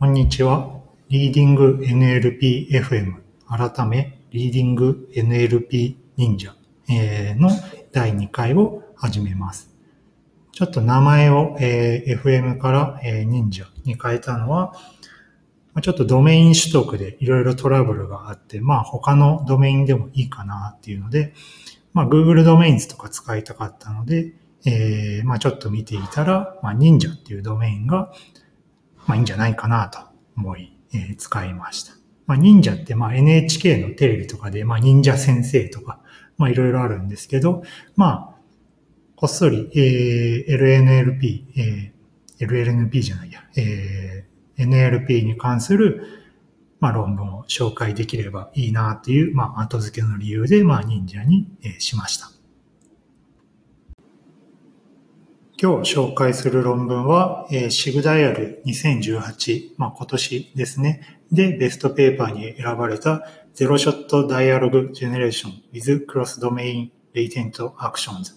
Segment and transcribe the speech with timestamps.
[0.00, 0.80] こんにちは。
[1.10, 3.16] リーディング NLPFM
[3.46, 6.54] 改めリーディング NLP 忍者
[6.88, 7.50] の
[7.92, 9.68] 第2回を始めます。
[10.52, 14.72] ちょっと名前を FM から忍者に変えたのは、
[15.82, 21.34] ちょっとドメイン取得でいろいろトラブルがあって、まあ他のドメインでもいいかなっていうので、
[21.92, 24.32] まあ Google ドメインズとか使いたかったので、
[24.64, 28.10] えー、まあちょっと見ていたら、まあ忍者っていうドメインが、
[29.10, 29.98] まあいいんじゃないかなと
[30.36, 31.94] 思い、えー、使いました。
[32.26, 36.00] まあ忍者ってまあ NHK のテレビとかで、まあ忍者先生とか、
[36.38, 37.64] まあいろいろあるんですけど、
[37.96, 38.40] まあ、
[39.16, 46.02] こっそり、えー、LNLP、えー、LLNP じゃないや、えー、NLP に関する、
[46.78, 52.30] まあ、論文を紹介できればいいなという、まあ、後付けの理由で、まあ、忍者に、え、しました。
[55.62, 61.20] 今日紹介する論文は、えー、シグダイアル2018、まあ、今年ですね。
[61.30, 68.36] で、ベストペーパーに選ばれたゼロショットダイアログジェネレーション with Cross Domain Latent Actions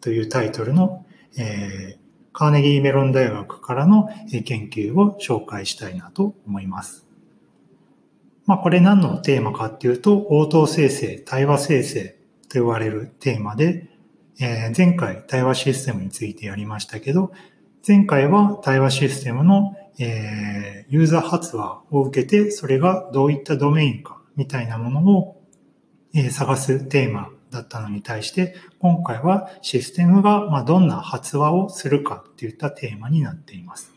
[0.00, 1.06] というタイトルの、
[1.38, 1.98] えー、
[2.32, 4.08] カーネギーメロン大学からの
[4.44, 7.06] 研究を紹介したいなと思います。
[8.44, 12.08] まあ、これ何のテーマかっていうと、応答生成、対話生成
[12.48, 13.88] と言われるテーマで、
[14.38, 17.32] えー、前回対話システムについてやりましたけど、
[17.86, 25.42] 前回は対話システムの、えー、ユーザー発話を受けて、それがどういったドメインかみたいなものを、
[26.14, 33.94] えー、探すテーマだったのに対して、今回はシステムが、まあ、どんな発話をするかっていったテーマになっています。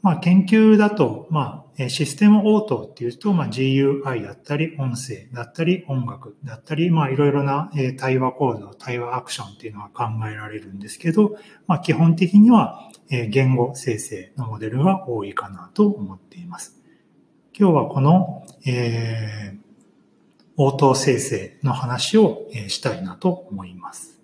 [0.00, 11.36] まあ、研究だと、まあ、システム応答っていうと、まあ、GUI だったり、音声だったり、音楽だったり、まあ、いろいろな対話コード、対話アクションっていうのは考えられるんですけど、
[11.66, 16.80] まあ、基本的には言語生成のモデルが多いかなと思っています。
[17.58, 19.58] 今日はこの、えー、
[20.56, 24.20] 応答生成の話をしたいなと思います。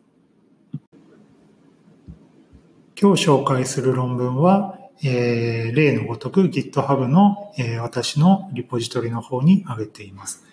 [3.01, 10.45] 今日紹介する論文は、えー、例のごとく GitHub の、えー、私のリポジトリの方に上げています。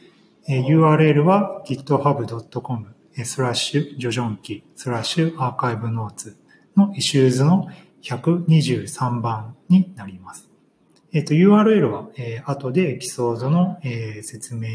[0.47, 6.37] えー、URL は github.com スラッシュ jojonki スラッシュ arXivNotes
[6.75, 7.67] の issues の
[8.03, 10.49] 123番になります。
[11.11, 14.69] えっ、ー、と、URL は、えー、後でエピソードの、えー、説明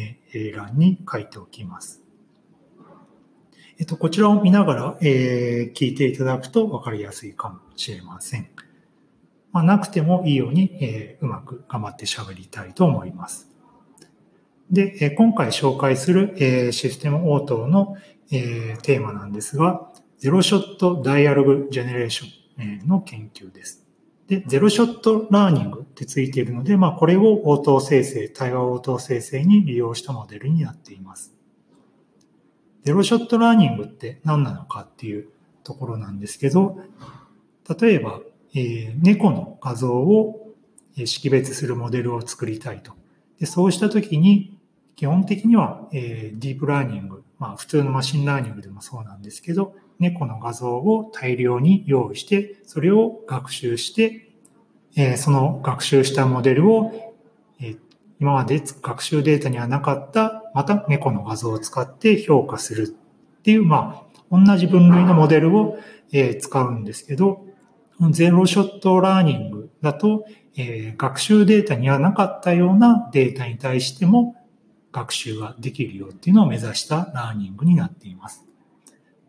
[0.54, 2.02] 欄に書いておきます。
[3.78, 8.48] えっ、と、こちらを見ながら、えー、聞いていただくと分かりやすいかもしれません。
[9.52, 13.48] まあ、なくてもいいように、えー、うまく頑張って喋りたいと思います。
[14.70, 17.96] で、えー、今回紹介する、えー、システム応答の、
[18.30, 22.30] えー、テーマなんですが、ゼロショットダイアログジェネレーション、
[22.82, 23.84] え、の研究です。
[24.28, 31.34] で、ゼロショットラーニングってついているので、まあ、これを応答生成、対話応答生成に利用したモデルになっています。
[32.84, 35.28] zero-shot learning って何なのかっていう
[35.64, 36.78] ところなんですけど、
[37.78, 38.20] 例えば、
[38.54, 40.52] え、猫の画像を
[41.04, 42.92] 識別するモデルを作りたいと。
[43.38, 44.58] でそうしたときに、
[44.94, 54.28] 基本的には、え、ディープラーニング、まあ普通の machine learning でもそうなんですけど、猫の画像を大量に用意して、それを学習して、
[54.96, 57.14] え、その学習したモデルを、
[57.60, 57.76] え、
[58.20, 65.78] 今まで学習データにはなかった、また猫の画像を使って評価するっていう、まあ、同じ分類のモデルを、
[66.12, 67.46] え、使うんですけど、
[68.10, 70.24] ゼロショットラーニングだと、
[70.56, 74.36] えー、学習データにはなかったようなデータに対しても
[74.92, 78.44] 学習ができるよっていうのを目指したラーニングになっています。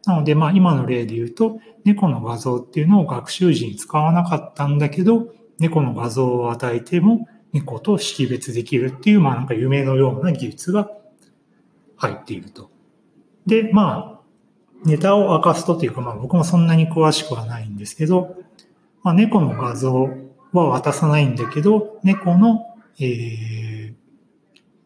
[0.05, 10.89] なので、まあ今の例で言うと、猫の画像っていうのを学習時に使わなかったんだけど、猫の画像を与えても猫と識別できるっていう、まあなんか夢のような技術が
[11.95, 12.69] 入っていると。
[13.45, 14.19] で、まあ、
[14.85, 18.35] ネタを明かすとというか、まあ僕もそんなに詳しくはないんですけど、
[19.03, 20.09] まあ、猫の画像
[20.53, 22.65] は渡さないんだけど、猫の、
[22.99, 23.93] えー、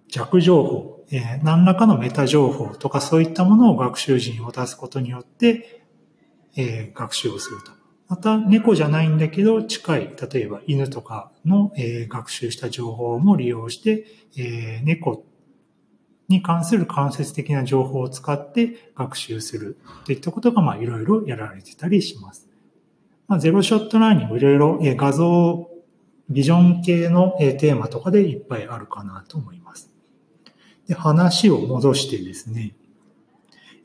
[0.10, 5.84] 弱情報、えー、何らかのメタ情報とかそういったものを学習時に渡すことによって、
[6.56, 7.72] えー、学習をすると。
[8.08, 14.06] また、猫じゃないんだけど、近い、例えば犬とかの、えー、学習した情報も利用して、
[14.38, 15.26] えー、猫
[16.30, 22.48] に関する間接的な情報を使って学習するといったことが、まあ、いろいろやられてたりします。
[23.28, 25.70] まあ、ゼロショットラーニングいろいろ画像、
[26.30, 29.92] ビジョン系のテーマとかでいっぱいあるかなと思います。
[30.88, 32.76] で話を戻してですね、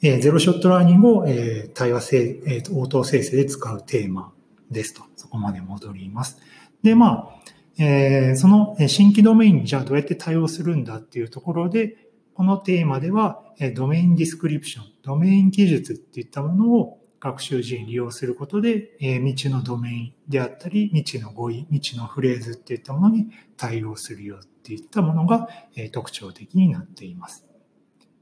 [0.01, 4.33] えゼロショットラーニングをえ対話性、応答生成で使うテーマ
[4.71, 5.03] ですと。
[5.17, 6.39] そこまで戻ります。
[6.83, 11.97] で、まあ、えー、その新規ドメインにじゃあどうやって対応するんだっていうところで、
[12.35, 13.43] このテーマでは、
[13.75, 25.49] ドメインディスクリプション、ドメイン記述っていったものを学習時に利用することで、未知のドメインであったり、未知の語彙、未知のフレーズっていったものに対応するよっていったものが
[25.93, 27.47] 特徴的になっています。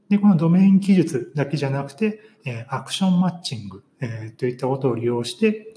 [0.07, 5.73] で、このドメイン記述だけじゃなくて、えアクションマッチングえといったことを利用して、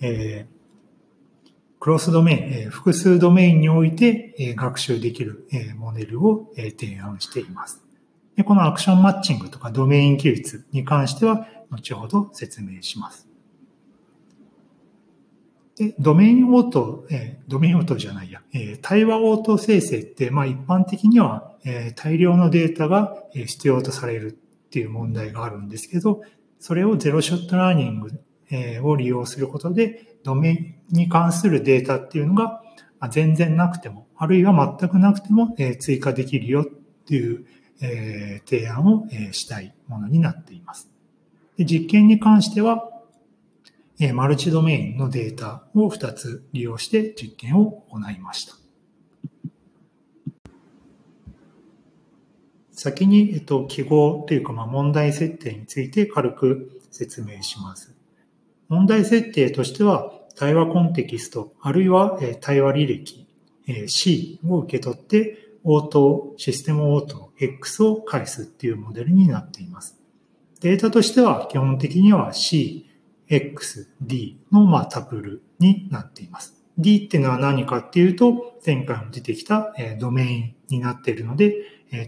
[0.00, 0.46] え
[1.80, 7.85] クロスドメイン、え複数ドメインにおいてえ学習できるえモデルをえ提案しています。
[8.36, 13.26] でこのアクションマッチングとかドメイン記述に関しては、後ほど説明します。
[15.76, 26.22] で、ドメイン応答、え、ドメイン応答じゃないや、え、対話応答生成って、まあ一般的には、え、大量のデータが必要とされるっていう問題があるんですけど、
[26.58, 28.10] それをゼロショットラーニング、
[28.50, 30.50] え、を利用することで、ドメ
[30.90, 32.62] インに関するデータっていうのが、
[33.10, 37.46] 全然なくても、あるいは全くなくても、え、追加できるよっていう、
[37.80, 40.90] えー、提案を、えー、したいものになっています。
[41.58, 42.90] 実験に関しては、
[43.98, 48.54] えマルチドメインのデータを2つ利用して実験を行いました。
[52.72, 57.94] 先に、えっと、記号というか、まあ、問題設定について軽く説明します。
[58.68, 63.26] 問題設定としては、対話コンテキスト、あるいは、対話履歴、
[63.86, 69.98] C を受け取って、応答、システム応答 X を返すっていうモデルになっています。
[70.60, 72.88] データとしては基本的には C、
[73.28, 76.54] X、D のまあタプルになっています。
[76.78, 81.54] D っていうのは何かっていうと、前回も出てきたドメインになっているので、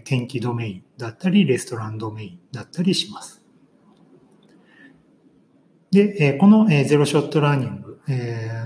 [0.03, 3.41] 天気ドメインだったり、レストランドメインだったりします。
[5.91, 7.99] で、このゼロショットラーニング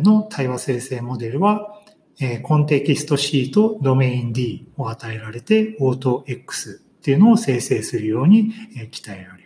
[0.01, 1.81] の対話生成モデルは、
[2.43, 8.51] コンテキスト C とドメイン D を与えられて、オート X っていうのを生成するように
[8.91, 9.43] 鍛えられ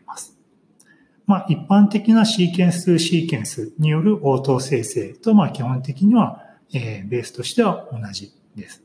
[1.27, 6.41] まあ、一般的なシーケンスシーケンスによる応答生成と、まあ、基本的には、
[6.73, 8.81] え、ベースとしては同じです。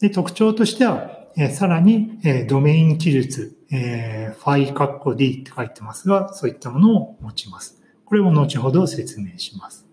[0.00, 7.82] で、特徴としては、え、さらに、え、ドメイン記述、えー、ファイカッコ D って書いてますが、そういったものを持ちます。
[8.04, 9.84] これを後ほど説明します。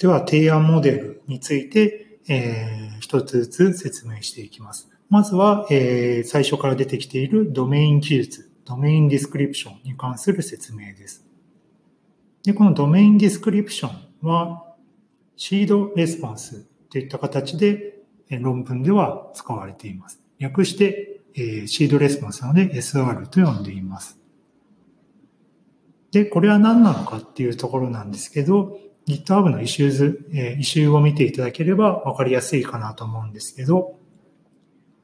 [0.00, 4.88] では、提案モデルについて、えー、一つずつ説明していきます。
[5.10, 11.26] まずは、えー、最初から出てきているドメイン記述、ドメインディスクリプションに関する説明です。
[12.42, 14.74] で、この domain description は、
[15.36, 17.98] seed response といった形で
[18.30, 20.22] 論文では使われています。
[20.38, 24.18] 略して、えー、 seed response なので SR と呼んでいます。
[26.10, 33.98] で、これは何なのかっていうところなんですけど、GitHub の issues、えー、 issue を見ていただければわかりやすいかなと思うんですけど、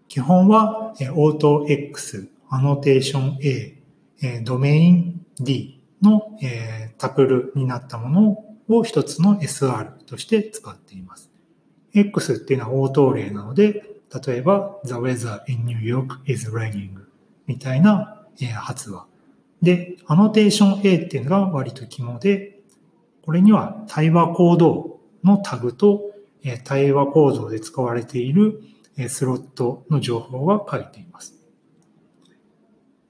[0.08, 11.30] 基本は、オート X、アノテーション A、ドメイン D のえタプルになったものを一つの SR として使っています。
[11.92, 13.82] X っていうのは応答例なので、
[14.26, 16.90] 例えば The weather in New York is raining
[17.46, 19.06] みたいなえ発話。
[19.62, 22.55] で、アノテーション A っていうのが割と肝で、
[23.26, 26.12] これには対話行動のタグと
[26.64, 28.62] 対話構造で使われている
[29.08, 31.34] スロットの情報が書いています。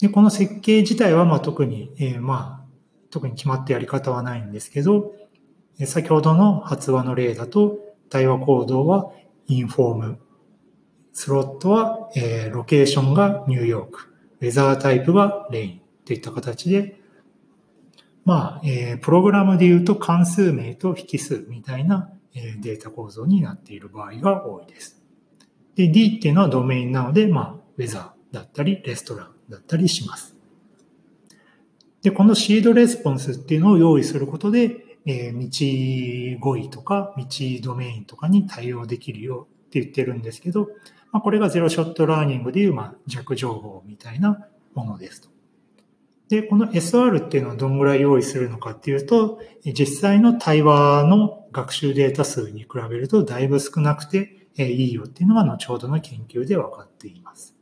[0.00, 2.66] で、この設計自体はまあ特に、えー、まあ、
[3.10, 5.14] 特に決まったやり方はないんですけど、
[5.84, 9.12] 先ほどの発話の例だと、対話行動は
[9.46, 10.18] インフォーム、
[11.12, 15.80] スロットは、えー、ロケーションがニューヨーク、ウェザータイプはレイン。
[16.06, 17.00] といった形で、
[18.26, 25.00] まあ、えー、プログラムで言うと関数名と引数みたいな、えー、データ構造になっている場合が多いです。
[25.76, 30.34] で、D っていうのはドメインなので、まあ、ウェザーだったり、レストランだったりします。
[32.02, 37.24] で、このシードレスポンスっていうのを用意することで、えー、道語彙とか道
[37.62, 40.68] ドメインとかに対応できるよって言ってるんですけど、
[41.12, 45.35] まあ、これがゼロショットラーニングでいう、まあ、弱情報みたいなものですと。
[46.28, 57.54] で、この SR っていうのはどんぐらい用意するのかっていうと、実際の対話の学習データ数に比べるとだいぶ少なくて、いいよっていうのが後ほどの研究で分かっています。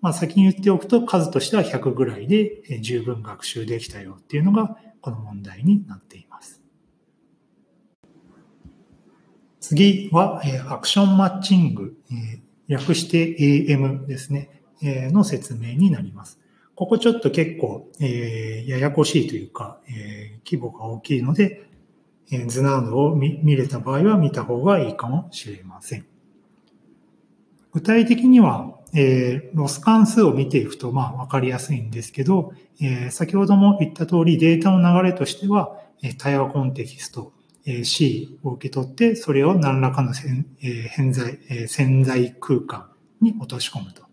[0.00, 6.62] まあ先に言っておくと数としては100ぐらいで十分学習できたよっていうのがこの問題になっています。
[9.60, 10.40] 次は
[10.70, 11.96] アクションマッチング、
[12.66, 16.39] 略して AM ですね、の説明になります。
[16.80, 21.68] ここちょっと結構、えー、ややこしいというか、えー、規模が大きいので、
[22.32, 26.06] えー、図などを見見れた場合は見た方がいいかもしれません。
[27.72, 37.34] 具体的には、えー、ロス関数を見ていくと、まあ、わかりやすいんですけど、えー、先ほども言った通り、データの流れとしては、えー、対話コンテキスト、
[37.66, 42.88] えー、C を受け取って、それを何らかの潜,、えー、潜在、えー、潜在空間
[43.20, 44.09] に落とし込むと。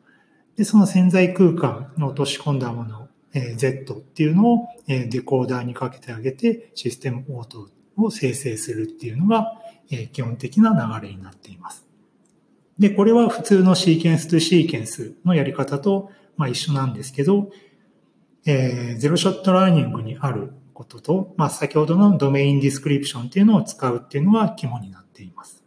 [0.58, 9.54] で、その潜在空間の落とし込んだもの、えー、Z っていうのを、えー、デコーダーにかけてあげて、システムオートを生成するっていうのが、
[9.92, 11.86] えー、基本的な流れになっています。
[12.80, 17.50] で、これは普通のシーケンスとシーケンスのやり方と、まあ、一緒なんですけど、
[18.46, 25.64] えー、ゼロショットラーニングにあることと、まあ、先ほどのドメインディスクリプションっていうのを使うっていうのが肝になっています。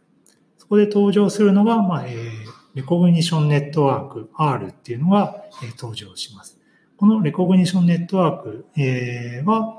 [0.57, 6.57] そこで登場するのが、まあ、えー、レコグニションネットワーク R っていうのが、え、登場します。
[6.97, 9.77] このレコグニションネットワーク、え、は、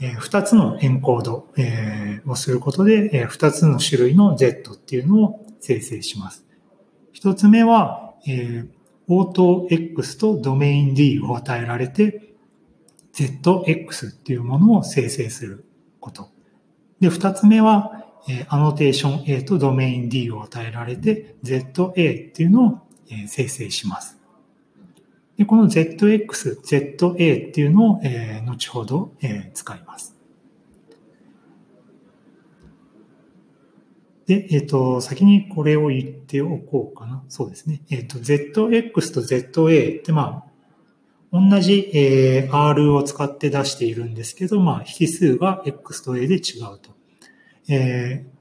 [0.00, 6.46] え、2つのエンコード、え、をすることで、え、2つの種類の Z っていうのを生成します。
[7.12, 8.64] 一つ目は、え、
[9.08, 12.34] オート X とドメイン D を与えられて、
[13.12, 15.66] ZX っていうものを生成する
[16.00, 16.30] こと。
[17.00, 22.78] で、二つ目は、え、アノテーション A とドメイン D を与えられて、ZA っていうのを、
[23.10, 24.18] え、生成します。
[25.36, 30.16] で、この ZX、ZA っていうのを、え、後ほど、え、使います。
[34.26, 37.24] で、えっ、ー、と、先にこれを言っておこうかな。
[37.28, 37.82] そうですね。
[37.90, 40.52] えっ、ー、と、ZX と ZA って、まあ、
[41.32, 47.01] 同じ、えー、R を使って出しているんですけど、まあ、引数が X と A で違うと。
[47.68, 48.32] えー、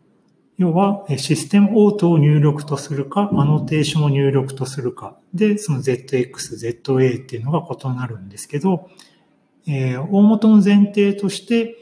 [0.58, 5.18] 要は、システムオートを入力とするか、アノテーションを入力とするか。
[5.34, 8.90] で、その ZX、ZA っていうのが異なるんですけど、
[9.68, 11.78] えー、大元の前提として、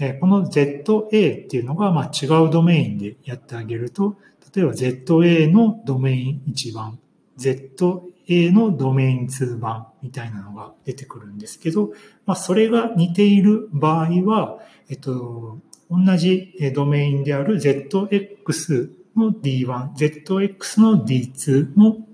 [0.00, 4.16] えこの ZA っていうのが、まあ、違うドメインでやってあげると、
[4.54, 6.98] 例えば ZA のドメイン1番、
[7.36, 11.92] ZA A のドメイン2番みたいなのが出てくるんですけど、
[12.26, 14.58] まあ、それが似ている場合は、
[14.90, 15.58] えっと、
[15.90, 22.06] 同じドメインである ZX の D1、ZX の D2 も、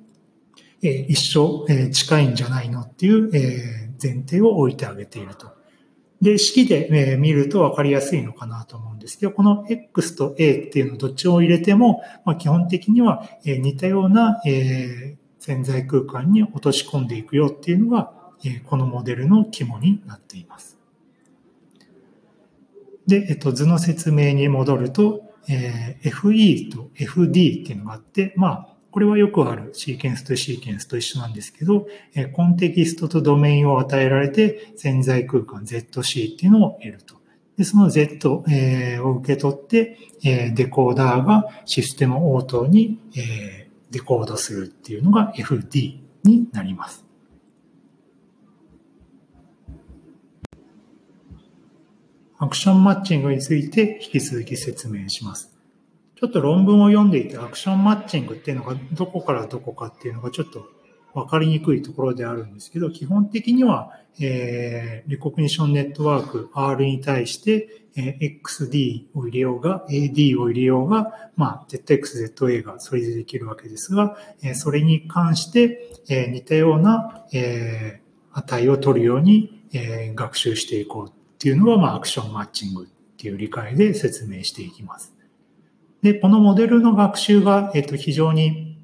[0.83, 5.53] えー、一緒、えー、近いんじゃないのっていう、えー、前提を置いてあげていると。
[6.23, 14.41] で、式でえ見ると分かりやすいのかなと思うんですけど、この X と A っていうのどっちを入れても、まあ、基本的にはえ似たような
[15.45, 18.15] 潜在空間に落とし込んでいくよっていうのが、
[18.47, 20.79] えこのモデルの肝になっています。
[23.07, 37.17] で、えっと、図の説明に戻ると、え FE と FD っていうのがあって、まあ、これはよくあるシーケンスとシーケンスと一緒なんですけど、えコンテキストとドメインを与えられて潜在空間 ZC っていうのを得ると。
[37.59, 42.99] で、その Z を受け取って、デコーダーがシステム応答に
[43.95, 47.05] デコードするっていうのが FD になります。
[52.39, 55.57] アクションマッチングについて引き続き説明します。
[56.17, 60.69] ちょっと論文を読んでいてアクションマッチングっていうのがどこからどこかっていうのがちょっと
[61.15, 85.15] 分かりにくいところであるんですけど、基本的には、えー、レコグニションネットワーク R に対して、えー、XD を入れようが、AD を入れようが、まあ、ZX、ZA がそれでできるわけですが、えー、それに関して、えー、似たような、えー、値を取るように、えー、学習していこうっていうのが、まあ、アクションマッチングっていう理解で説明していきます。
[86.03, 88.79] で、このモデルの学習が、えっと、非常に、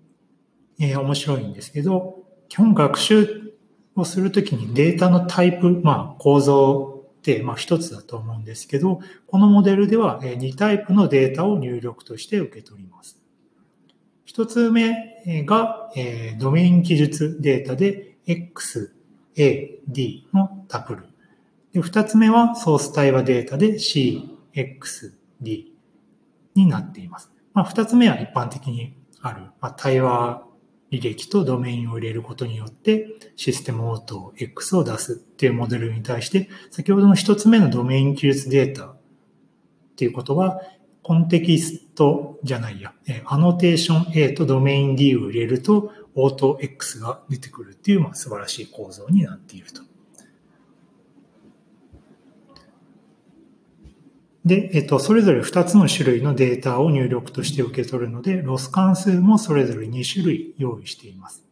[0.78, 2.19] えー、面白いんですけど、
[2.50, 3.54] 基本学習
[3.94, 13.20] をするときにデータのタイプ、まあ、構造って、まあ、一つだと思うんですけど、このモデルでは2タイプのデータを入力として受け取ります。
[14.24, 18.94] 一つ目が、えドメイン記述データで X、
[19.36, 21.04] A、D のタプル。
[21.72, 25.72] で二つ目はソース対話データで C、X、D。
[26.56, 27.30] になっています。
[27.54, 30.42] まあ、二つ目は一般的にある、まあ、対話
[30.90, 33.06] 履歴とドメインを入れることによって
[33.36, 38.96] システムオート X を出すっていうモデルに対して、先ほどの一つ目のドメイン記述データっ
[39.96, 40.60] ていうことは、
[41.02, 42.92] コンテキストじゃないや、
[43.24, 49.82] アノテーション A とドメイン D を入れると、オート X が出てくるっていう、まあ、素晴らしい構造になっていると。
[54.44, 61.44] で、えっと、それぞれ2つの種類のデータを入力として受け取るので、ロス関数もそれぞれ2種類用意しています。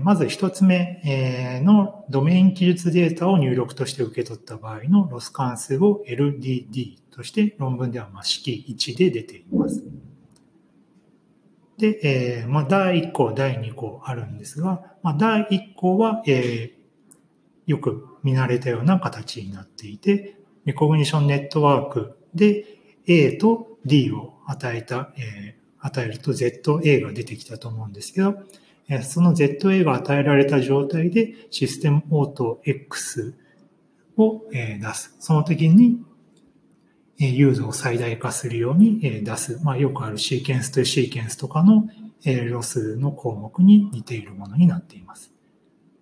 [0.00, 9.82] まず一つ目のドメイン記述データを入力として受け取った場合のロス関数を LDD として論文では式1で出ています。
[11.78, 12.00] で、
[12.42, 16.72] えまあ、第1項、第2項あるんですが、まあ、第1項は、え、
[17.66, 22.64] よく見慣れたような形になっていて、 recognition network で
[23.06, 28.34] A と D を与えた、えー、与えると ZA が出てきたと思うんですけど、
[29.02, 33.34] その ZA が与えられた状態でシステムオート X
[34.16, 35.14] を出す。
[35.20, 36.02] その時に
[37.18, 39.60] 尤度を最大化するように出す。
[39.62, 41.88] まあ、よくある sequence to sequence とかの
[42.50, 45.32] ロスの項目に似ているものになっています。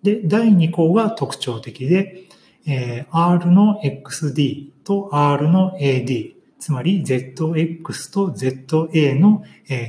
[0.03, 2.26] で、第2項が特徴的で、
[2.67, 9.43] えー R の XD と R の AD、つまり ZX と ZA の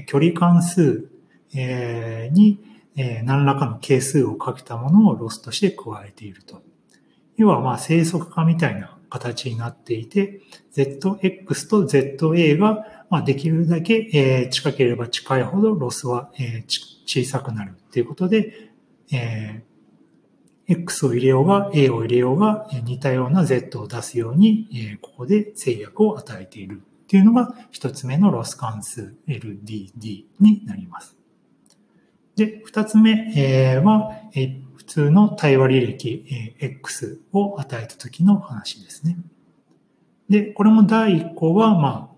[0.07, 1.11] 距離関数
[1.53, 2.61] に
[3.01, 6.63] えー、何らかの係数をかけたものをロスとして加えていると。
[7.37, 10.41] 要は、まあ、正則化みたいな形になっていて、
[10.75, 18.73] ZX と ZA が、まあ、できるだけ、えー、近ければ近いほどロスは、えー、小さくなるっていうことで、
[19.13, 19.68] えー、
[20.69, 31.17] X を入れようが A を入れようが似たような Z を出すように、ここで制約を与えているっていうのが一つ目のロス関数 LDD になります。
[32.37, 34.13] で、二つ目は、
[34.77, 36.25] 普通の対話履歴
[36.61, 39.17] X を与えた時の話ですね。
[40.29, 42.18] で、これも第一項は、まあ、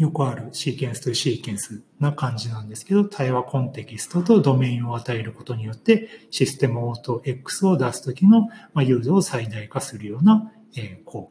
[0.00, 11.30] よくある sequence to sequence な感じなんですけど、対話コンテキストとドメインを与えることによって、システム応答 X を出すときの、まあ、尤度を最大化するような、え項。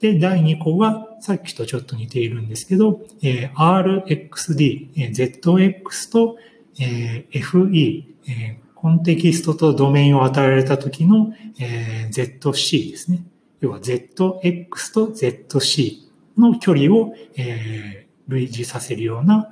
[0.00, 6.36] で、第2項は、さっきとちょっと似ているんですけど、え RXD、え ZX と
[6.78, 13.24] えー、FE、えー、コンテキストとドメインを与えられた時の、えー、ZC ですね。
[13.60, 15.98] 要は ZX と ZC
[16.38, 17.99] の距離を、えー、
[18.30, 19.50] 類似させるような、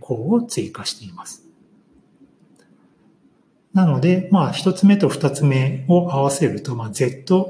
[0.00, 1.46] 項を追加しています。
[3.72, 7.46] なので、まあ、一つ目と二つ目を合わせると、まあ、ZX、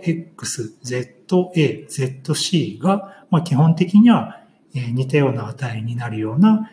[0.85, 4.41] ZA、ZC が、まあ、基本的には
[4.73, 6.71] 似たような値になるような、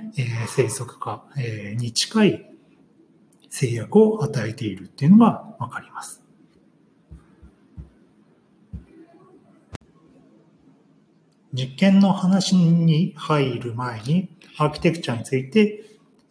[0.47, 1.25] 生息化、
[1.77, 2.45] に近い
[3.49, 6.18] 制約を与えているっていうのがわかります。
[11.53, 15.83] 実験の話に入る前に、アーキテクチャについて、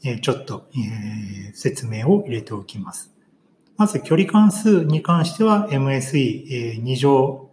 [0.05, 3.13] えちょっと、え説明を入れておきます。
[3.77, 7.51] まず、距離関数に関しては MSE2 乗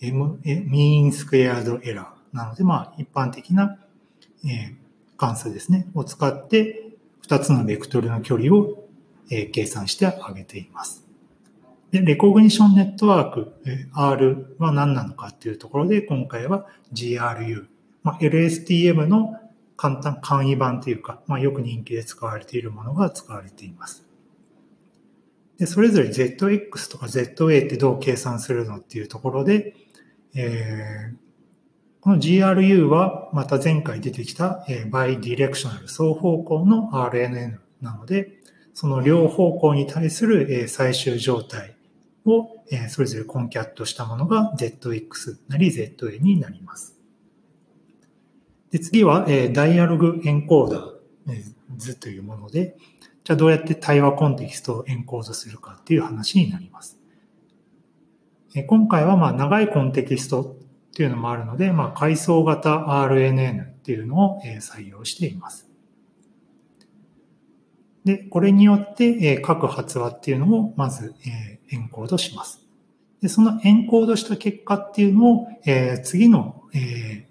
[0.00, 3.78] M、mean squared error なので、まあ、一般的な、
[4.44, 4.74] え、
[5.16, 8.88] 関数ですね、を使って、二つのベクトルの距離を、
[9.30, 11.06] え、計算してあげています。
[11.92, 13.52] で、レコグニションネットワーク、
[13.92, 17.66] R は何なのかっていうところで、今回は GRU、
[18.02, 19.36] まあ、LSTM の
[19.76, 24.06] 簡単、簡易版というか、まあ、よく人気で使われているものが使われています。
[25.58, 29.76] で、それぞれ ZX とか ZA ってどう計算するのっていうところで、
[30.34, 31.16] えー、
[32.00, 38.40] この GRU はまた前回出てきた、えー、バイディレクショナル双方向の RNN なので、
[38.72, 41.76] その両方向に対する、えー、最終状態
[42.24, 46.98] を、え、それぞれコンキャットしたものが ZX なり ZA になります。
[48.70, 50.92] で次は、え、ダイアログエンコーダー、
[51.30, 51.44] え、
[51.76, 52.76] 図というもので、
[53.24, 56.98] じゃあどうやって対話コンテキストをエンコードするかっていう話になります。
[58.54, 60.42] え今回はまあ長いコンテキスト
[60.92, 65.68] っていうのもあるので、まあ、階層型 RNN っていうのを採用しています。
[68.04, 71.14] で、これによって各発話っていうのをまず
[71.72, 72.60] エンコードします。
[73.20, 77.26] で、そのエンコードした結果っていうのをえ次のえ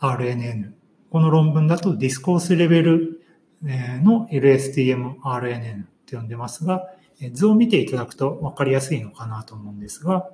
[0.00, 0.72] RNN、
[1.10, 3.22] この論文だとディスコースレベル
[3.62, 6.88] の LSTMRNN って呼んでますが、
[7.32, 10.28] 図を見ていただくと分かりやすいのかなと思うんですが、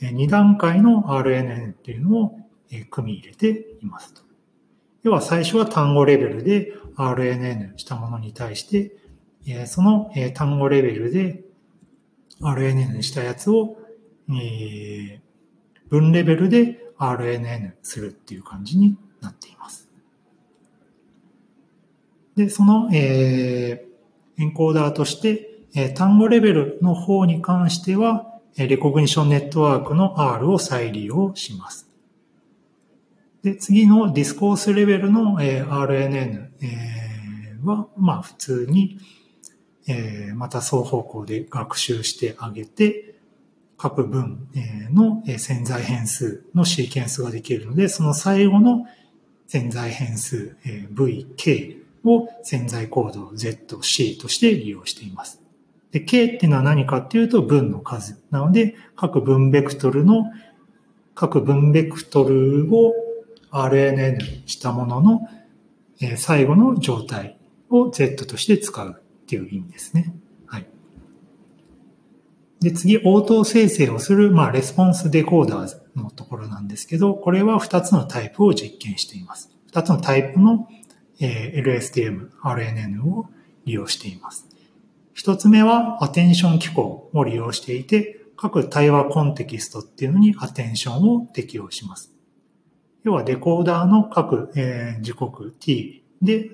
[0.00, 2.38] 2段階の RNN っていうのを
[2.90, 4.22] 組み入れていますと。
[5.02, 8.96] 要は最初は単語レベルで RNN したものに対して、
[9.66, 11.42] その単語レベルで
[12.40, 13.76] RNN したやつを
[15.88, 19.88] 文レベルで RNN するっていう感じになっています。
[22.36, 25.46] で、その、えー、エンコーダーとして、
[25.94, 31.88] 単語レベルの方に関しては、レコグニションネットワークの R を再利用します。
[33.42, 36.48] で、次のディスコースレベルの RNN
[37.64, 38.98] は、まあ普通に
[39.88, 43.14] えー、また双方向で学習してあげて、
[43.78, 44.48] 各文
[44.92, 48.86] の潜在変数のシーケンスができるので、その最後の
[49.46, 50.56] 潜在変数
[50.90, 55.40] v, k を潜在コード z, c として利用しています。
[55.92, 58.20] で、k っていうのは何かっていうと文の数。
[58.30, 60.24] なので、各文ベクトルの、
[61.14, 62.92] 各文ベクトルを
[63.50, 65.20] RNN したものの、
[66.00, 67.38] え最後の状態
[67.70, 70.14] を Z として使うっていう意味ですね。
[70.46, 70.66] はい。
[72.60, 79.50] で、次、応答生成をする、まあ、レスポンスデコーダーのところなんですけど、これは2つのタイプを実験しています。
[79.70, 80.66] 2つのタイプの、
[81.20, 83.26] え LSTM、RNN を
[83.66, 84.48] 利用しています。
[85.14, 92.14] 1つ目は、アテンション機構を利用していて、各対話コンテキストっていうのにアテンションを適用します。
[93.04, 96.50] 要はデコーダーの各、えー、時刻 t で、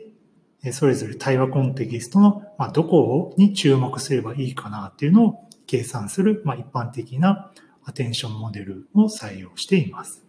[0.72, 7.50] それぞれ対話コンテキストの、ま、どこに注目すればいいかなっていうのを計算する、ま、一般的な
[7.84, 10.24] アテンションモデルを採用しています。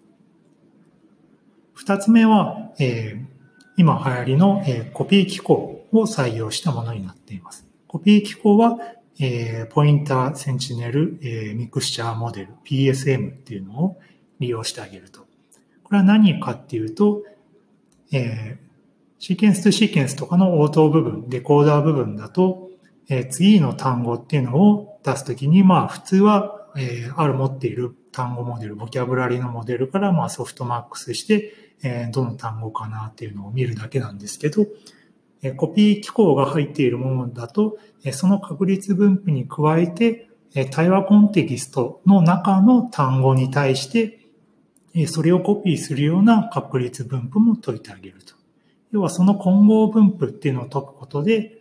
[1.74, 3.26] 二つ目は、えー、
[3.78, 7.67] 今流行りの、えー、コピー機構を採用したものになっています。
[7.88, 8.78] コピー機構は、
[9.19, 13.98] えー、ポインターセンチネル、えー、ミクスチャーモデル PSM っていうのを
[14.39, 15.21] 利用してあげると。
[15.84, 17.24] これは何かっていうと、
[18.12, 18.65] えー、
[19.19, 22.69] シーケンスとシーケンスとかの応答部分、デコーダー部分だと、
[23.10, 34.65] えー、次の単語っていうのを出すときに、まあ普通は、えー、ある持っている単語モデル、ボキャブラリのモデルからまあソフトマックスして、えー、どの単語かなっていうのを見るだけなんですけど、
[35.41, 44.19] え、コピー機構が入っているものだと、え、その確率分布に加えて、え、対話コンテキストの中の単語に対して、
[45.08, 48.35] それをコピーするような確率分布も解いてあげると。
[48.95, 51.58] 要はその混合分布っていうのを解くことで、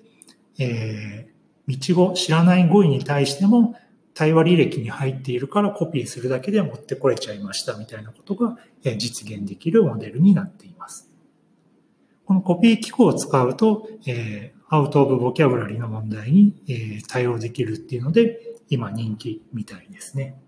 [0.60, 3.74] えー、道語、知らない語彙に対しても
[4.14, 8.56] 対話履歴に入っているからコピーするだけで持ってこれちゃいましたみたいなことが
[8.98, 11.10] 実現できるモデルになっています。
[12.24, 18.38] このコピー機構を使うと、えー、アウトオブボキャブラリーの問題に、えー、対応できるっていうので、
[18.70, 20.40] 今人気みたいですね。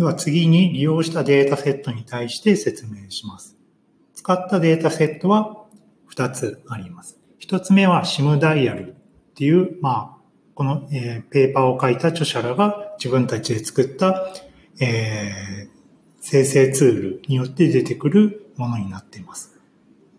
[0.00, 3.58] では次に利用したデータセットに対して説明します。
[4.14, 5.66] 使ったデータセットは
[6.10, 7.20] 2つあります。
[7.40, 8.94] 1つ目は SIM ダイヤルっ
[9.34, 10.22] ていう、まあ、
[10.54, 14.32] この、えー、ペーパーを書いた著者らが自分たちで作った、
[14.80, 15.68] えー、
[16.22, 19.60] 生成ツールによって出てくるものになっています。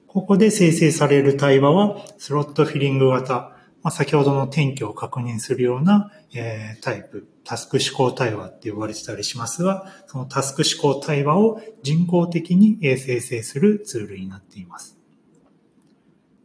[0.06, 14.98] ここで生成される対話はスロットフィリング型まあ、先ほどの転居を確認するような、えー、タイプ、タスク思考対話って呼ばれてたりしますが、そのタスク思考対話を人工的に生成するツールになっています。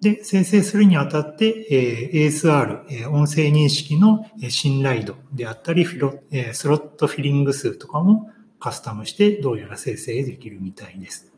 [0.00, 11.32] で、生成するにあたって、えー、ASR、えー、音声認識の信頼度であったり、フロえ、スロットフィリング数とかもカスタムしてどうやら生成できるみたいです。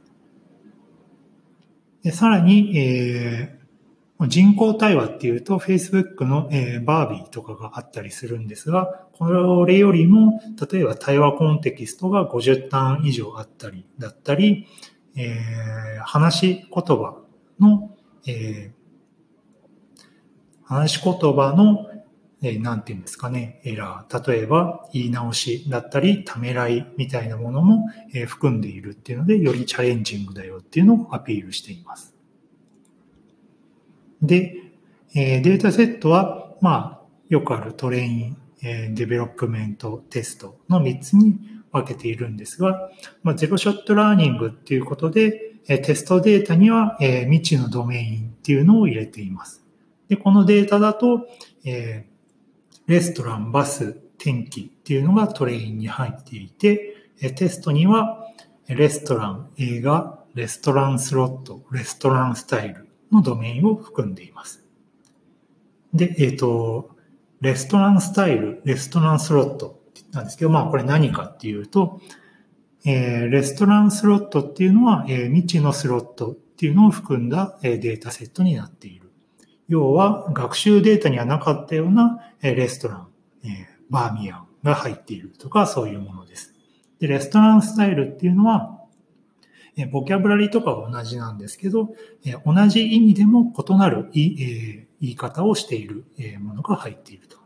[2.02, 14.66] でさらに、えー、人工対話っていうと Facebook の、えー、バービーとかがあったりするんですが、これよりも、例えば対話コンテキストが50単以上あったりだったり、
[15.16, 17.20] えー、話し言葉
[17.58, 17.90] の、
[18.26, 18.78] えー、
[20.62, 21.86] 話し言葉の、
[22.42, 24.30] えー、なんていうんですかね、エラー。
[24.30, 32.14] 例えば、言い直しだったり、ためらいみたいなものも、えー、含んでいるっていうので、より challenging だよっていうのをアピールしています。
[34.22, 34.54] で、
[35.16, 41.38] えー、データセットは、まあ、よくある train、え、 development、test の3つに
[41.72, 42.90] 分けているんですが、
[43.22, 49.64] まあ、 zero-shot learning っていうことで、え、テストデータには、え、未知のドメインっていうのを入れています。
[50.08, 51.28] で、このデータだと、
[51.64, 56.94] えー、レストラン、バス、天気っていうのがトレインに入っていて、
[57.36, 58.26] テストには
[58.68, 64.64] レストラン、映画、レストランスロット、レストランスタイル、のドメインを含んでいます。
[65.94, 66.90] で、えっ、ー、と、
[67.40, 69.80] レストランスタイル、レストランスロット
[70.12, 72.00] なんですけど、まあこれ何かっていうと、
[72.84, 79.10] えー、レストランスロットっていうのは、えー、未知のスロットっていうのを含んだ、えー、データセットになっている。
[79.68, 83.08] 要は、学習データにはなかったような、えー、レストラン、
[83.44, 83.50] えー、
[83.90, 86.54] バーミヤンが入っているとか、そういうものです。
[86.98, 88.78] で、レストランスタイルっていうのは、
[89.76, 96.04] えボキャブラリーとかは同じなんですけど、え同じ意味でも異なる言い,、え言い方をしている、
[96.40, 97.38] ものが入っていると。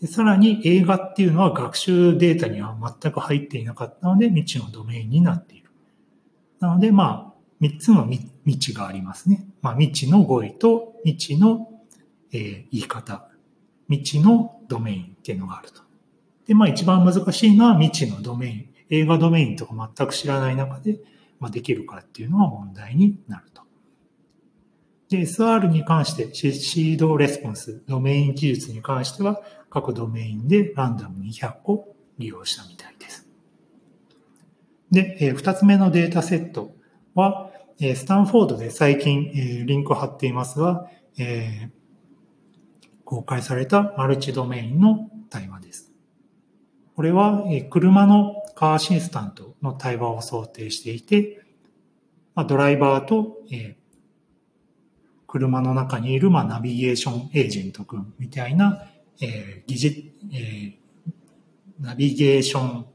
[0.00, 5.70] でさらに映画っていうのは学習データには全く入っていなかったので未知のドメインになっている。
[6.58, 9.46] なので、まあ、3つの未知がありますね。
[9.60, 11.68] まあ、未知の語彙と未知の、
[12.32, 13.28] え、言い方、
[13.88, 15.82] 未知のドメインっていうのがあると。
[16.46, 18.70] で、まあ一番難しいのは未知のドメイン。
[18.90, 20.98] 映画ドメインとか全く知らない中で、
[21.38, 23.62] まあ、できるかっていうのは問題になると。
[25.10, 33.28] で、SR に関して、シードレスポンス、ドメイン技術に関しては、各ドメインでランダムに100個利用したみたいです。
[34.92, 36.76] で、え二つ目のデータセット
[37.14, 39.32] は、スタンフォードで最近、
[39.66, 40.88] リンクを貼っていますが、
[43.04, 45.92] 公開されたマルチドメインの対話です。
[46.94, 51.42] これは、車のカーアシスタントの対話を想定していて、
[52.46, 53.38] ドライバーと、
[55.30, 58.84] 車の中にいる、まあナビゲーションエージェント君みたいな、
[59.20, 60.72] えー、技えー、
[61.80, 62.86] ナビゲーション、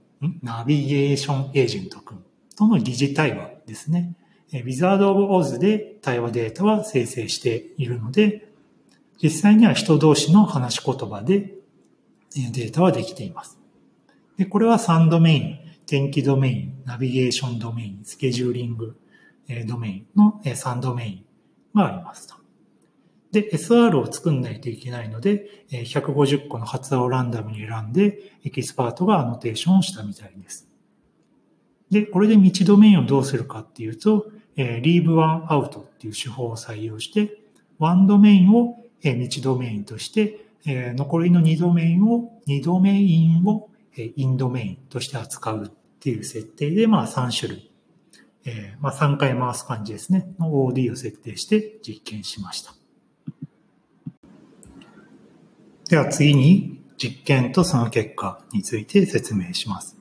[0.44, 2.22] ナビゲーションエージェント君
[2.58, 4.18] との疑似対話ですね。
[4.52, 8.50] Wizard of Oz で対話データは生成しているので、
[9.24, 11.54] 実際には人同士の話し言葉で
[12.36, 13.58] データはできています。
[14.38, 18.98] で、これは3ドメイン、天気ドメイン、ナビゲーションドメイン、スケジューリング
[19.68, 21.25] ドメインの3ドメイン
[21.76, 22.36] がありますと。
[23.32, 30.70] で、SR を作んないといけないので、150個の発話をランダムに選んで、エキスパートがアノテーションをしたみたいです。
[31.92, 37.38] で、これで道ドメインをどうするかっていうと、leave one out っていう手法を採用して、
[37.80, 47.70] 1ドメインを道ドメインとして、残りの2ドメインを、2ドメインをインドメインとして扱うっていう設定で、まあ3種類、
[48.46, 52.76] えまあ3回回す感じですね、の OD を設定して実験しました。
[55.90, 59.98] では次に実験とその結果について説明します。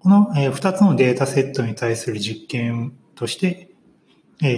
[0.00, 3.68] この2つのデータセットに対する実験として、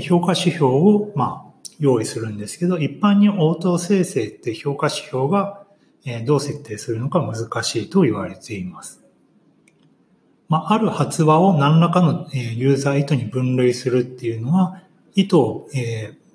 [0.03, 5.67] 評価指標をまあ用意するんですけど、一般に応答生成って評価指標が
[6.27, 9.00] どう設定するのか難しいと言われています。
[10.51, 14.83] まあ、ある発話を何らかのユーザー意図に分類するっていうのは、
[15.15, 15.69] 意図を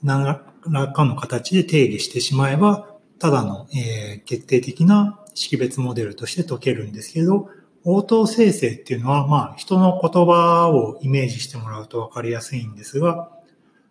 [0.01, 2.87] 何らかの形で定義してしまえば、
[3.19, 7.49] ただの、え、決定的な識別モデルとして解けるんですけど、
[7.83, 13.29] 応答生成っていうのは、まあ、人の言葉をイメージしてもらうとわかりやすいんですが、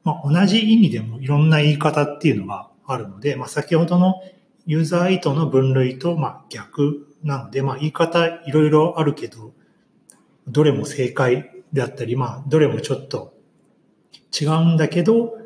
[0.05, 4.15] まあ、同じ意味でもいろんな言い方っていうのがあるので、まあ、先ほどの
[4.67, 9.53] ユーザー意図の分類と、まあ、逆なので、まあ、言い方いろいろあるけど、
[10.49, 13.35] どれも正解であったり、まあ、どれもちょっと
[14.39, 15.39] 違うんだけど、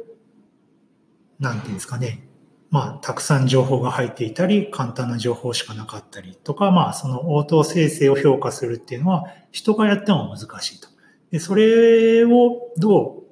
[1.38, 2.28] なんていうんですかね。
[2.70, 10.88] まあ、たくさん情報が入っていたり、簡単な情報しかなかったりとか、まあ、その応答生成を評価するっていうのは、人がやっても難しいと。
[11.30, 13.22] で、それをどう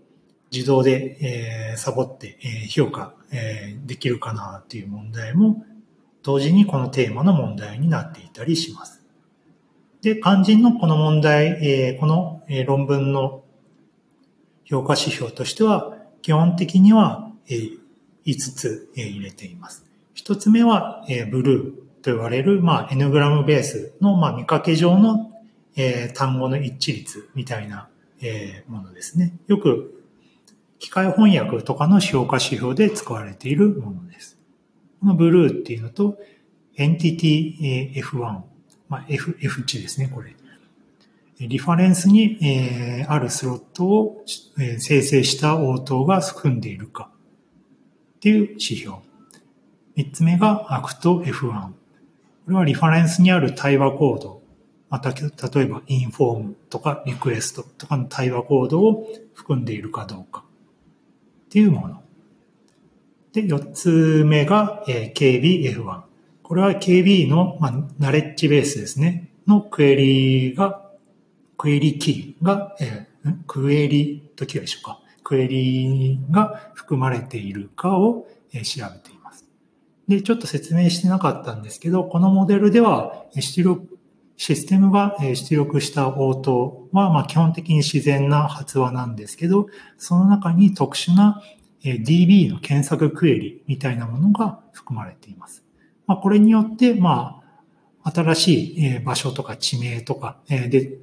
[0.52, 5.64] 自動で、えー、サボって、えー、評価、えー、できるかなっていう問題も、
[6.22, 9.06] 同時にこのテーマの問題になっていたりします。
[10.07, 13.42] で、肝心のこの問題、えー、この論文の
[14.64, 17.79] 評価指標としては、基本的には、えー、
[18.25, 19.85] 5つえ入れています。
[20.14, 25.33] 1つ目はえ、ブルーと言われる、まあ、N グラムベースの、まあ、見かけ上の、
[25.75, 27.88] え単語の一致率みたいな、
[28.21, 29.37] えものですね。
[29.49, 30.05] よく
[30.79, 34.38] 機械翻訳とかの評価指標で使われているものです。
[35.01, 36.16] このブルーっていうのと、
[36.77, 38.42] エンティティ F1、
[38.88, 40.35] まあ、F、F 値ですね、これ。
[41.38, 44.25] リファレンスに、えあるスロットを、
[44.59, 47.11] え生成した応答が含んでいるか。
[48.16, 48.96] っていう指標。
[49.96, 51.68] 三つ目が Act F1。
[51.68, 51.72] こ
[52.49, 54.42] れはリファレンスにある対話コード。
[54.88, 55.27] また、例
[55.64, 60.44] えば inform とか request とかの対話コードを含んでいるかどうか
[61.46, 62.03] っていうもの。
[63.33, 66.03] で、四つ目が、え KBF1。
[66.46, 69.32] これは KB の、まあ、ナレッジベースですね。
[69.48, 70.80] のクエリが、
[71.59, 75.00] クエリキーが、えー、クエリとキーでしょうか。
[75.24, 79.44] クエリが含まれているかを調べています。
[80.06, 83.98] で、ちょっと説明してなかったんですけど、このモデルでは出力、
[84.37, 89.66] システムが出力した応答は、まあ、基本的に自然な発話なんですけど、
[89.98, 91.42] その中に特殊な
[91.82, 95.65] DB の検索クエリみたいなものが含まれています。
[96.07, 97.42] まあ、これによって、ま
[98.03, 100.99] あ、新しい場所とか地名とかで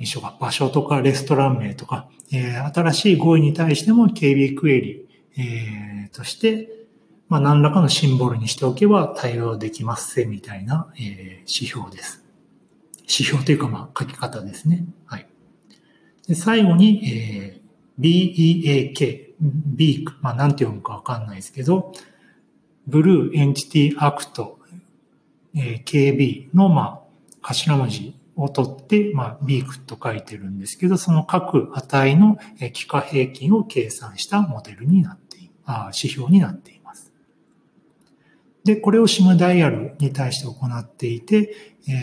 [0.00, 6.68] 一緒か、場所とかレストラン名とか、新しい語彙に対しても KB クエリ、えー、として、
[7.28, 11.04] まあ、何らかのシンボルにしておけば対応できますぜ、みたいな、えー、
[11.40, 12.24] 指標です。
[13.02, 14.86] 指標というか、まあ、書き方ですね。
[15.06, 15.28] はい。
[16.26, 21.92] で最後に、えー、BEAK ビーク、まあなんて読むかわかんないですけど、
[22.88, 24.58] BLEU entity act、
[25.54, 27.02] えー、KB のま
[27.42, 37.12] あ頭文字を取って、まあ、ビークと書いてるんですけど、その各値の幾何平均を計算したモデルになっていあ指標になっています。
[38.64, 41.52] で、これをシムダイヤルに対して行っていて、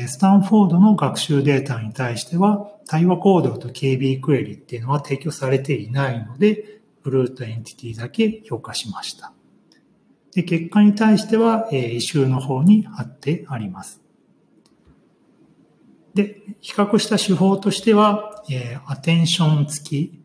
[0.07, 9.31] スタンフォードの学習データに対しては、対話コードと KB クエリっていうのは提供されていないので、ブルートエンティティだけ評価しました。
[10.35, 14.01] で、結果に対しては、えー、異臭の方に貼ってあります。
[16.13, 20.19] で、比較した手法としては、えー、アテンション付き、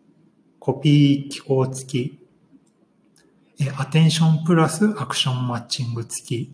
[0.59, 2.19] コピー機構付き、
[3.61, 6.53] えー、アテンションプラスアクションマッチング付き、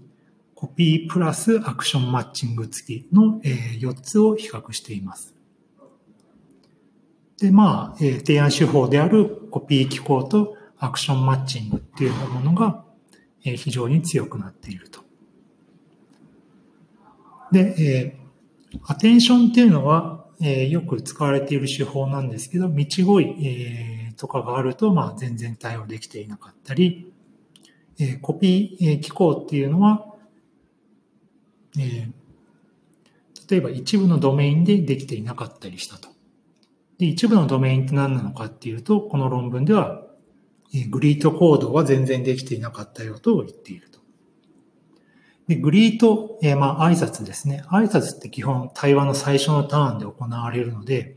[0.55, 5.35] コピープラスアクションマッチング付きの、えー、4つを比較しています。
[7.39, 12.86] で、まあ、えー、提案手法であるコピー機構とアクションマッチングっていうものが、
[13.55, 15.05] 非常に強くなっていると。
[17.53, 27.13] で、えー、アテンションっていうのは、えー、よく使われている手法なんですけど、道ごい、えー、とかがあると、まあ、全然対応できていなかったり、
[27.99, 30.07] え、コピー、え、機構っていうのは、
[31.79, 32.09] え、
[33.49, 36.09] 例えば一部のドメインでできていなかったりしたと。
[36.99, 40.06] で、一部のドメインって何なのかっていうと、この論文では、
[40.91, 44.01] グリートコードは全然できていなかったよと言っていると。
[45.49, 47.63] で、グリート、えー、まあ挨拶ですね。
[47.69, 51.17] 挨拶って基本対話の最初のターンで行われるので、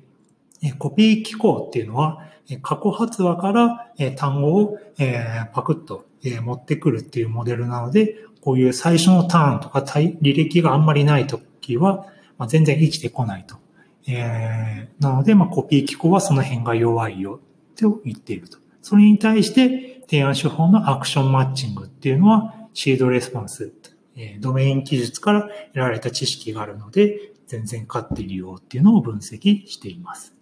[0.61, 12.07] えコピー機構っていうのは、え過去発話から、え単語を、えパクッと、え持ってくるっていうモデルなので、こういう最初のターンとか履歴があんまりないときは、
[12.37, 13.57] まあ、全然生きてこないと。
[14.07, 17.39] えー、なので、まあ、コピー機構はその辺が弱いよ
[17.75, 18.57] と言っていると。
[18.81, 23.71] それに対して提案手法のアクションマッチングっていうのはシードレスポンス、
[24.39, 30.35] ドメイン記述から得られた知識があるので全然勝っているよっていうのを分析しています。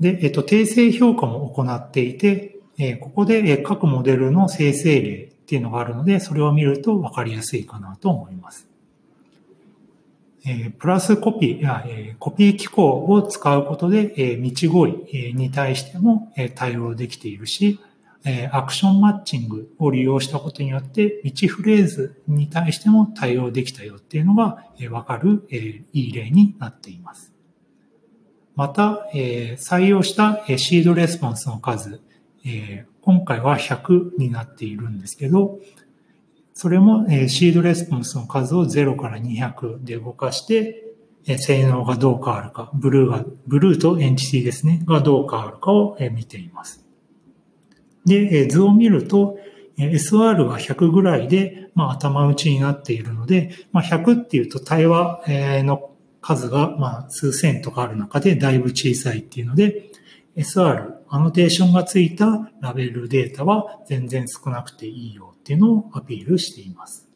[0.00, 2.60] で、えっと、訂正評価も行っていて、
[3.00, 8.68] ここで各モデルの生成例っていうのがあるので、それを見ると分かりやすいかなと思います。
[10.44, 17.80] えプラスコピーや、えコピー機構を使うことで、え道語彙に対しても、え対応できているし、
[18.24, 27.32] えアクションマッチングを利用したことによって、道フレーズに対しても対応できたよっていうのが、えわかる、えいい例になっています。
[28.54, 32.00] また、え採用したシードレスポンスの数、
[32.44, 35.60] え今回は100になっているんですけど、
[36.60, 40.92] それも、えシードレスポンスの数を0から200で動かして、
[41.24, 46.84] え性能がどう変わるか、ブルーが、ブルーとエンティティですね、がどう変わるかを、え見ています。
[48.04, 49.38] で、え図を見ると、
[49.76, 55.22] SR は100ぐらいで、まあ、頭打ちになっているので、まあ、100っていうと対話
[55.62, 59.92] の数が、まあ、数千とかある中でだいぶ小さいっていうので、
[60.34, 67.08] SR、アノテーションがついたラベルデータは全然少なくていいよていうのをアピールしています。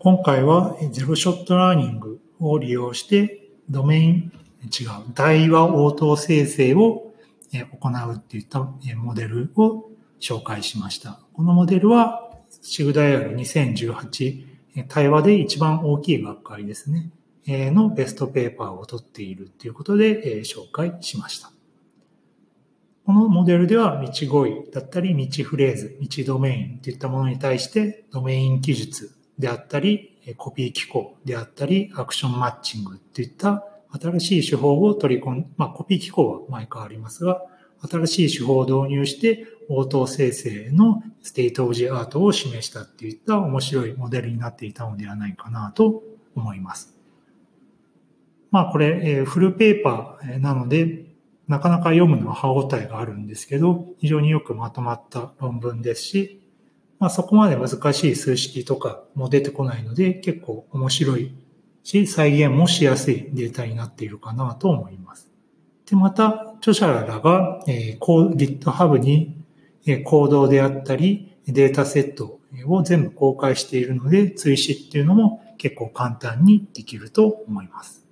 [0.00, 4.32] 今回はゼロショットラーニングを利用してドメイン、
[4.64, 7.12] 違う、対話応答生成を
[7.52, 11.20] 行うっていったモデルを紹介しました。
[11.32, 12.28] このモデルは
[12.60, 14.44] シグダイアル2018
[14.88, 17.12] 対話で一番大きい学会ですね。
[17.46, 21.52] のベストペーパーを取っているということで紹介しました。
[23.06, 37.42] このモデルでは、道語彙だったり、道フレーズ、道ドメインといったものに対して、ドメイン記述であったり、コピー機構であったり、アクションマッチングといった新しい手法を取り込ん、まあ、コピー機構は毎回ありますが、
[37.88, 46.02] 新しい手法を導入して、応答生成の state of the art を示したっていった面白いモデルになっていたのではないかなと
[46.34, 46.92] 思います。
[48.50, 51.05] まあこれ、 full paper なので、
[51.48, 56.40] なかなか読むのは歯応えがあるんですけど、非常によくまとまった論文ですし、
[56.98, 61.34] まあそこまで難しい数式とかも出てこないので、結構面白い
[61.84, 65.30] し、再現もしやすいデータになっているかなと思います。
[65.88, 69.44] で、また、著者らが、えー、GitHub に、
[69.86, 78.05] えー、コードであったり、データセットを全部公開しているので、追試っていうのも結構簡単にできると思います。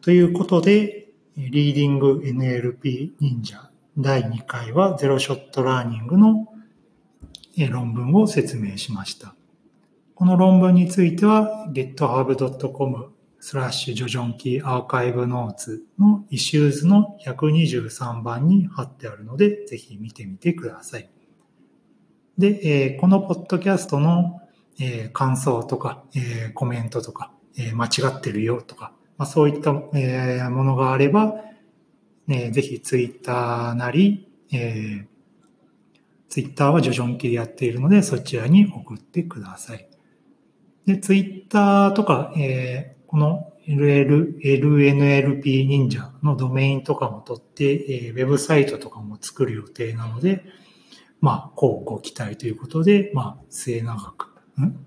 [0.00, 6.46] ということで、リーディング NLP 忍者第2回は zero-shot learning の
[7.70, 9.34] 論文を説明しました。
[10.14, 21.10] この論文については github.com スラッシュジョジョンキーアーカイブノーツのイシューズの123番に貼ってあるので、ぜひ見てみてください。
[22.36, 24.40] で、このポッドキャストの、
[25.12, 26.04] 感想とか、
[26.54, 27.32] コメントとか、
[27.74, 31.34] 間違ってるよとか、まあ、そういった、えものがあれば、
[32.26, 35.06] ね、ぜひツイッターなり、え
[36.28, 39.88] ツイッターはジョジョンキでやっているので、そちらに送ってください。
[40.86, 50.44] で、ツイッターとか、えこの LL、LNLP 忍者のドメインとかも取って、えー、ウェブサイトとかも作る予定なので、
[51.20, 54.86] まあ、こうご期待ということで、まあ、末長く、ん？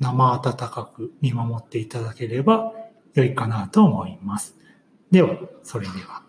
[0.00, 2.72] 生温かく見守っていただければ
[3.14, 4.56] 良いかなと思います。
[5.10, 6.22] では、それでは。